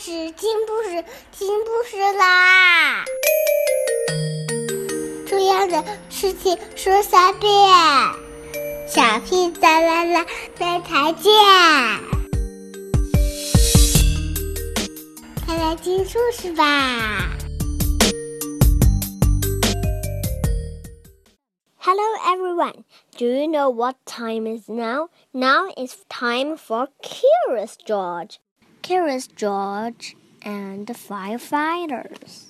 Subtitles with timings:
[0.00, 3.04] 事，听故事，听故事啦！
[5.26, 7.52] 重要的事情说三遍，
[8.88, 10.26] 小屁哒啦啦，
[10.58, 11.32] 明天见！
[15.44, 17.36] 快来听故事吧！
[21.76, 22.84] Hello everyone.
[23.18, 25.10] Do you know what time is now?
[25.32, 28.38] Now it's time for Curious George.
[28.85, 32.43] Curious George and the firefighters.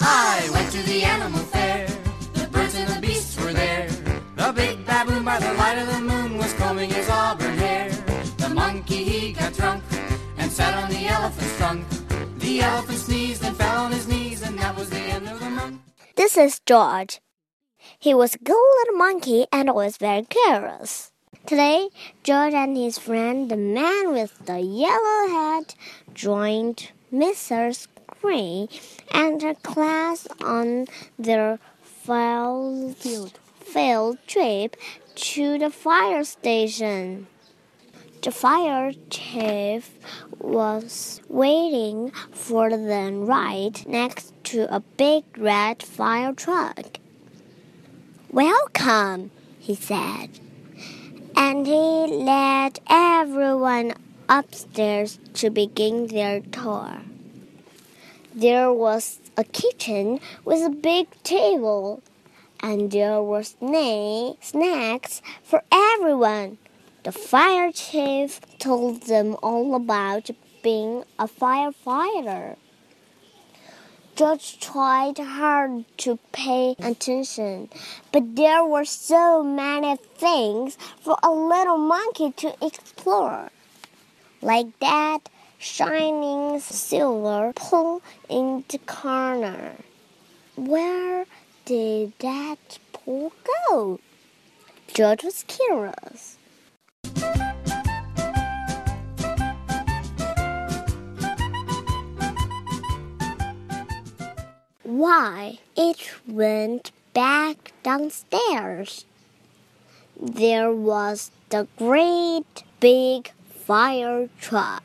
[0.00, 1.86] I went to the animal fair.
[2.32, 3.90] The birds and the beasts were there.
[4.36, 7.90] The big baboon by the light of the moon was combing his auburn hair.
[8.38, 9.84] The monkey he got drunk
[10.38, 11.84] and sat on the elephant's trunk.
[12.38, 15.50] The elephant sneezed and fell on his knees, and that was the end of the
[15.50, 15.82] month.
[16.16, 17.20] This is George.
[17.98, 21.09] He was a good little monkey and was very curious.
[21.50, 21.88] Today,
[22.22, 25.74] George and his friend, the man with the yellow hat,
[26.14, 27.88] joined Mrs.
[28.06, 28.68] Gray
[29.10, 30.86] and her class on
[31.18, 34.76] their field, field trip
[35.16, 37.26] to the fire station.
[38.22, 39.90] The fire chief
[40.38, 47.00] was waiting for them right next to a big red fire truck.
[48.30, 50.38] Welcome, he said
[51.40, 53.94] and he led everyone
[54.28, 57.00] upstairs to begin their tour.
[58.34, 62.02] There was a kitchen with a big table,
[62.60, 66.58] and there were snacks for everyone.
[67.04, 70.28] The fire chief told them all about
[70.62, 72.56] being a firefighter.
[74.20, 77.70] George tried hard to pay attention,
[78.12, 83.48] but there were so many things for a little monkey to explore.
[84.42, 89.76] Like that shining silver pole in the corner.
[90.54, 91.24] Where
[91.64, 93.32] did that pole
[93.70, 94.00] go?
[94.92, 96.36] George was curious.
[105.00, 109.06] Why, it went back downstairs.
[110.20, 114.84] There was the great big fire truck.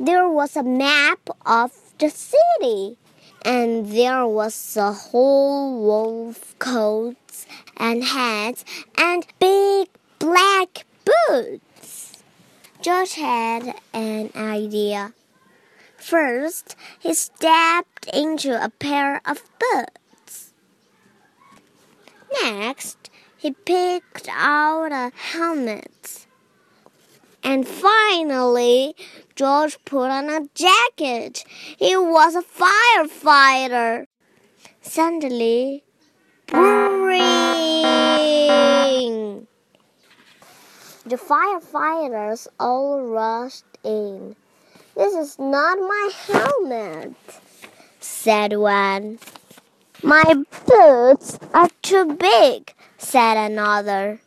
[0.00, 2.96] There was a map of the city.
[3.44, 7.44] And there was a whole wolf coats
[7.76, 8.64] and hats
[8.96, 9.88] and big
[10.18, 12.22] black boots.
[12.80, 15.12] George had an idea.
[16.04, 20.52] First, he stepped into a pair of boots.
[22.42, 26.26] Next, he picked out a helmet.
[27.42, 28.94] And finally,
[29.34, 31.42] George put on a jacket.
[31.78, 34.04] He was a firefighter.
[34.82, 35.84] Suddenly,
[36.48, 37.24] boring!
[41.06, 44.36] The firefighters all rushed in.
[44.96, 47.14] This is not my helmet,
[47.98, 49.18] said one.
[50.04, 54.20] My boots are too big, said another.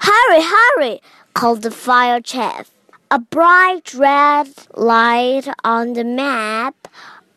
[0.00, 1.00] Hurry, hurry,
[1.34, 2.70] called the fire chief.
[3.12, 6.88] A bright red light on the map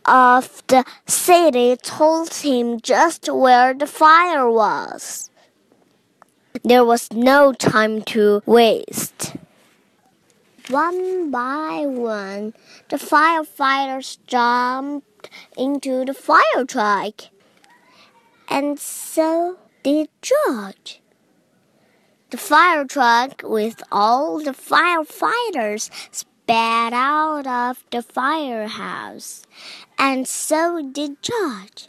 [0.06, 5.30] of the city told him just where the fire was.
[6.64, 9.36] There was no time to waste.
[10.69, 12.53] One by one,
[12.90, 17.22] the firefighters jumped into the fire truck.
[18.47, 21.02] And so did George.
[22.30, 29.47] The fire truck with all the firefighters sped out of the firehouse.
[29.97, 31.88] And so did George.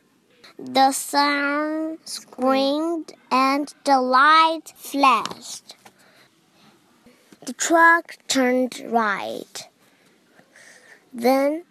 [0.59, 5.77] The sun screamed and the light flashed.
[7.51, 9.69] The truck turned right.
[11.13, 11.65] Then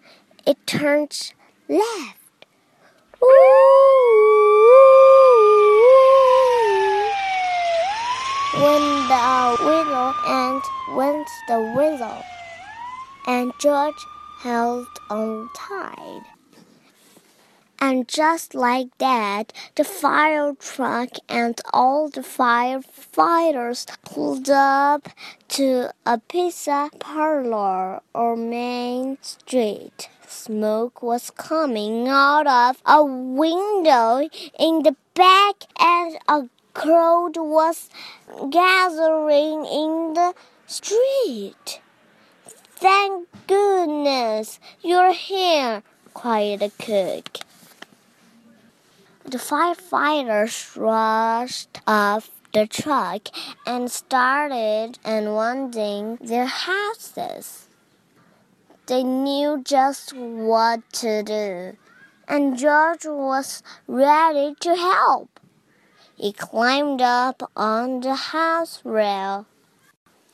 [0.45, 1.31] it turned
[1.69, 2.45] left.
[8.55, 10.61] When the whistle and
[10.97, 12.23] went the whistle,
[13.25, 14.05] and George
[14.41, 16.38] held on tight.
[17.81, 25.07] And just like that, the fire truck and all the firefighters pulled up
[25.49, 30.09] to a pizza parlor or main street.
[30.27, 34.29] Smoke was coming out of a window
[34.59, 37.89] in the back, and a crowd was
[38.49, 40.33] gathering in the
[40.67, 41.81] street.
[42.75, 45.81] Thank goodness you're here,
[46.13, 47.48] cried the cook.
[49.29, 53.27] The firefighters rushed off the truck
[53.63, 57.67] and started unwinding their houses.
[58.87, 61.77] They knew just what to do,
[62.27, 65.39] and George was ready to help.
[66.15, 69.45] He climbed up on the house rail.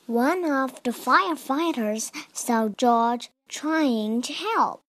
[0.08, 4.84] One of the firefighters saw George trying to help,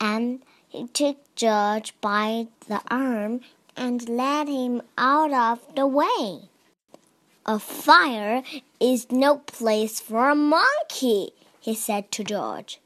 [0.00, 0.42] and
[0.72, 3.42] he took George by the arm
[3.76, 6.48] and led him out of the way.
[7.44, 8.42] A fire
[8.80, 12.80] is no place for a monkey, he said to George.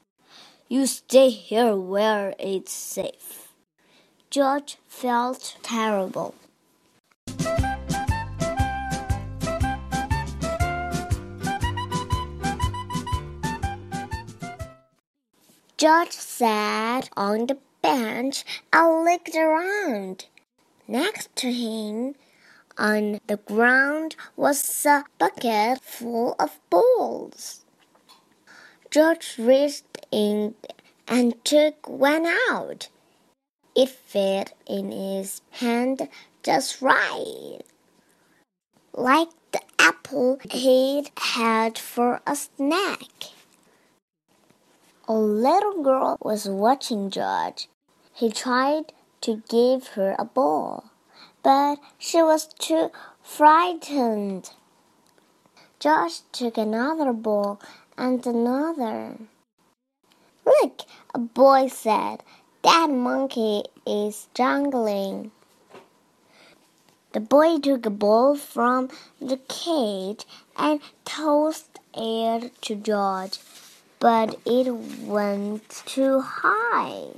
[0.67, 3.53] You stay here where it's safe.
[4.29, 6.35] George felt terrible.
[15.77, 17.57] George sat on the
[17.87, 18.43] bench
[18.73, 20.25] and looked around.
[20.89, 22.15] Next to him,
[22.77, 27.63] on the ground, was a bucket full of balls.
[28.91, 30.55] George reached in
[31.07, 32.89] and took one out.
[33.73, 36.09] It fit in his hand
[36.43, 37.59] just right,
[38.93, 43.31] like the apple he'd had for a snack.
[45.07, 47.69] A little girl was watching George.
[48.17, 50.85] He tried to give her a ball,
[51.43, 52.89] but she was too
[53.21, 54.49] frightened.
[55.79, 57.61] George took another ball
[57.95, 59.17] and another.
[60.47, 60.81] Look,
[61.13, 62.23] a boy said,
[62.63, 65.29] that monkey is jungling.
[67.11, 68.89] The boy took a ball from
[69.21, 70.25] the cage
[70.57, 73.37] and tossed it to George,
[73.99, 74.71] but it
[75.05, 77.11] went too high.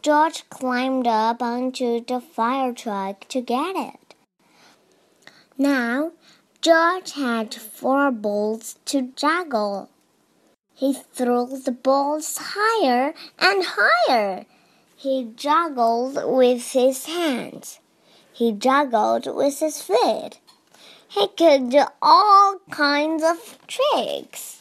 [0.00, 4.14] George climbed up onto the fire truck to get it.
[5.56, 6.12] Now,
[6.60, 9.88] George had four balls to juggle.
[10.72, 14.46] He threw the balls higher and higher.
[14.96, 17.80] He juggled with his hands.
[18.32, 20.38] He juggled with his feet.
[21.08, 24.57] He could do all kinds of tricks.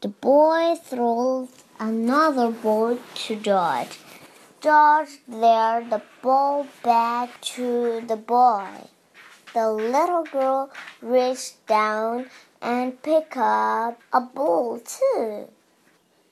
[0.00, 3.98] The boy threw another ball to George.
[4.62, 8.88] George there the ball back to the boy.
[9.52, 10.70] The little girl
[11.02, 12.30] reached down
[12.62, 15.48] and picked up a ball too.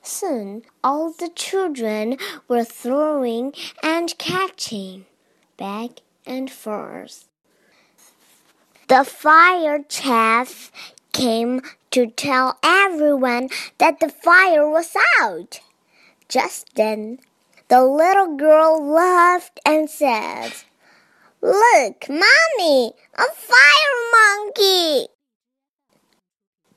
[0.03, 2.17] Soon all the children
[2.49, 5.05] were throwing and catching
[5.59, 7.29] back and forth.
[8.88, 10.73] The fire chief
[11.12, 11.61] came
[11.99, 13.49] to tell everyone
[13.79, 15.59] that the fire was out.
[16.29, 17.19] Just then,
[17.67, 20.53] the little girl laughed and said,
[21.43, 25.09] Look, Mommy, a fire monkey!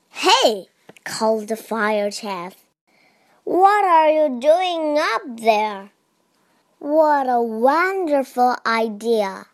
[0.09, 0.65] Hey,
[1.03, 2.55] called the fire chief.
[3.43, 5.91] What are you doing up there?
[6.79, 9.45] What a wonderful idea!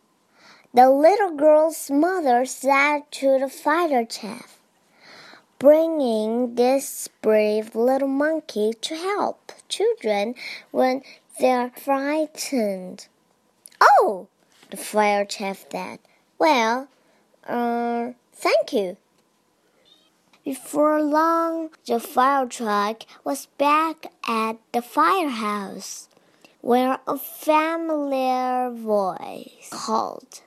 [0.74, 4.57] The little girl's mother said to the fire chief
[5.60, 10.36] bringing this brave little monkey to help children
[10.72, 11.02] when
[11.40, 13.08] they're frightened.
[13.82, 14.28] Oh,
[14.70, 16.00] the fire chief said.
[16.38, 16.88] Well,
[17.48, 18.98] uh, thank you.
[20.44, 26.08] Before long, the fire truck was back at the firehouse,
[26.62, 30.42] where a familiar voice called,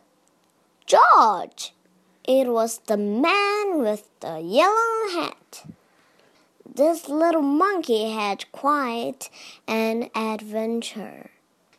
[0.87, 1.75] George!
[2.25, 5.65] It was the man with the yellow hat.
[6.73, 9.31] This little monkey had quite
[9.67, 11.31] an adventure,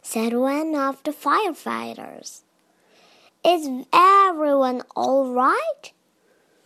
[0.02, 2.42] said one of the firefighters.
[3.46, 5.92] Is everyone all right?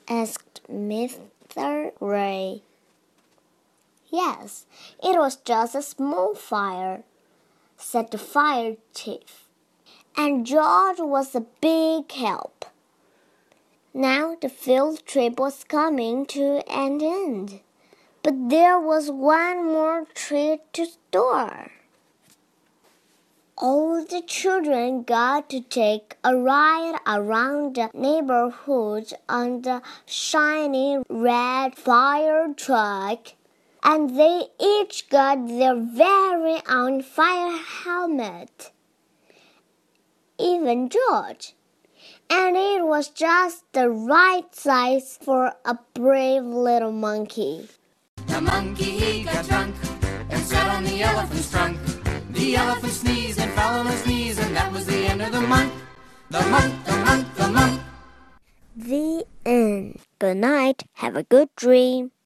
[0.08, 1.94] asked Mr.
[2.00, 2.62] Gray.
[4.10, 4.66] Yes,
[5.04, 7.04] it was just a small fire,
[7.78, 9.48] said the fire chief.
[10.18, 12.65] And George was a big help.
[13.98, 17.62] Now the field trip was coming to an end,
[18.24, 21.72] but there was one more treat to store.
[23.58, 31.78] All the children got to take a ride around the neighborhood on the shiny red
[31.78, 33.32] fire truck.
[33.82, 38.72] and they each got their very own fire helmet.
[40.38, 41.54] Even George.
[42.30, 47.68] And it was just the right size for a brave little monkey.
[48.28, 49.76] The monkey he got drunk
[50.30, 51.80] and sat on the elephant's trunk.
[52.32, 55.42] The elephant sneezed and fell on his knees, and that was the end of the
[55.42, 55.72] monk.
[56.30, 57.82] The monk, the monk, the monk.
[58.76, 60.00] The end.
[60.20, 60.84] Good night.
[60.94, 62.12] Have a good dream.